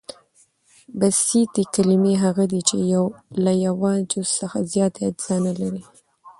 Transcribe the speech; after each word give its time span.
بسیطي 0.99 1.63
کلیمې 1.75 2.13
هغه 2.23 2.43
دي، 2.51 2.61
چي 2.69 2.77
له 3.43 3.51
یوه 3.65 3.91
جز 4.11 4.27
څخه 4.41 4.57
زیات 4.71 4.93
اجزا 5.07 5.37
نه 5.47 5.53
لري. 5.59 5.83